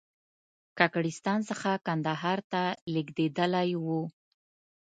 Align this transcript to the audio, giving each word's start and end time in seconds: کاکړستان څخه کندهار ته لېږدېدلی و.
کاکړستان 0.77 1.39
څخه 1.49 1.69
کندهار 1.87 2.39
ته 2.51 2.63
لېږدېدلی 2.93 3.71
و. 3.83 3.85